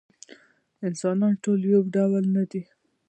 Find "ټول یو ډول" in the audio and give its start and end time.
1.43-2.23